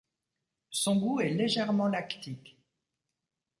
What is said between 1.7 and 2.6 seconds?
lactique.